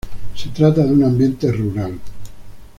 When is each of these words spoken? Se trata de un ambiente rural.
Se 0.35 0.49
trata 0.49 0.83
de 0.83 0.93
un 0.93 1.03
ambiente 1.03 1.51
rural. 1.51 1.99